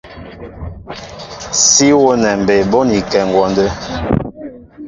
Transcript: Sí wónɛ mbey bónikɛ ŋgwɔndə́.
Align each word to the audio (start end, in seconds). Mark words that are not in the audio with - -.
Sí 1.63 1.87
wónɛ 2.01 2.31
mbey 2.41 2.61
bónikɛ 2.71 3.19
ŋgwɔndə́. 3.29 3.69